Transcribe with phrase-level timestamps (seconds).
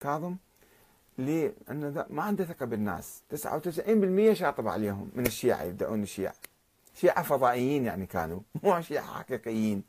[0.00, 0.36] كاظم
[1.18, 3.22] لأنه ما عنده ثقة بالناس.
[3.34, 6.34] 99% شاطب عليهم من الشيعة يبدأون الشيعة.
[6.94, 9.82] شيعة فضائيين يعني كانوا مو شيعة حقيقيين.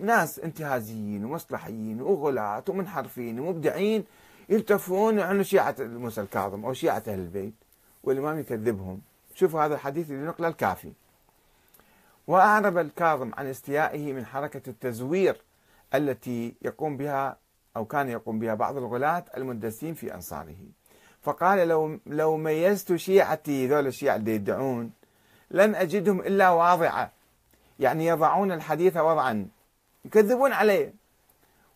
[0.00, 4.04] ناس انتهازيين ومصلحيين وغلاة ومنحرفين ومبدعين
[4.48, 7.54] يلتفون عن شيعة موسى الكاظم أو شيعة أهل البيت
[8.04, 9.00] والإمام يكذبهم.
[9.34, 10.92] شوفوا هذا الحديث اللي نقله الكافي.
[12.26, 15.40] وأعرب الكاظم عن استيائه من حركة التزوير
[15.94, 17.36] التي يقوم بها
[17.78, 20.56] أو كان يقوم بها بعض الغلاة المندسين في أنصاره.
[21.22, 24.90] فقال لو لو ميزت شيعتي ذول الشيعة اللي يدعون
[25.50, 27.12] لن أجدهم إلا واضعة.
[27.80, 29.48] يعني يضعون الحديث وضعا
[30.04, 30.94] يكذبون عليه.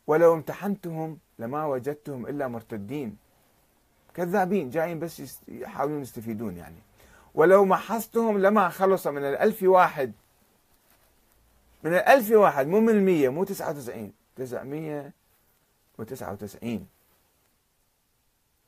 [0.07, 3.17] ولو امتحنتهم لما وجدتهم إلا مرتدين.
[4.15, 6.83] كذابين جايين بس يحاولون يستفيدون يعني.
[7.35, 10.13] ولو محصتهم لما خلص من الألف واحد.
[11.85, 15.13] من الألف واحد مو من المية مو تسعة وتسعين تسعمية
[15.99, 16.87] وتسعة وتسعين.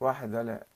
[0.01, 0.67] واحد ذولا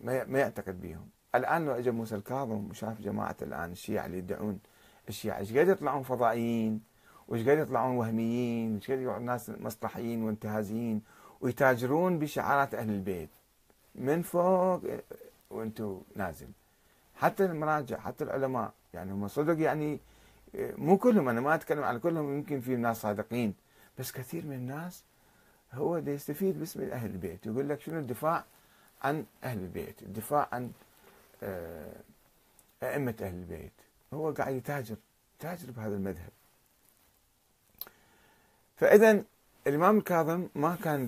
[0.00, 4.60] ما يعتقد بهم الآن لو أجى موسى الكاظم وشاف جماعة الآن الشيعة اللي يدعون
[5.08, 6.80] الشيعة إيش قد يطلعون فضائيين؟
[7.28, 11.02] وإيش قد يطلعون وهميين؟ وايش قد يطلعون ناس مصلحيين وانتهازيين
[11.40, 13.28] ويتاجرون بشعارات أهل البيت.
[13.94, 14.82] من فوق
[15.50, 16.48] وأنتم نازل.
[17.14, 20.00] حتى المراجع حتى العلماء يعني هم صدق يعني
[20.54, 23.54] مو كلهم أنا ما أتكلم عن كلهم يمكن في ناس صادقين.
[23.98, 25.04] بس كثير من الناس
[25.74, 27.46] هو دا يستفيد باسم أهل البيت.
[27.46, 28.44] يقول لك شنو الدفاع
[29.02, 30.72] عن أهل البيت؟ الدفاع عن
[31.42, 31.96] آه،
[32.82, 33.72] أئمة أهل البيت.
[34.14, 34.96] هو قاعد يتاجر
[35.40, 36.30] تاجر بهذا المذهب.
[38.76, 39.24] فاذا
[39.66, 41.00] الإمام الكاظم ما كان